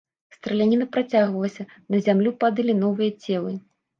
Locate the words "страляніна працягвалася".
0.35-1.65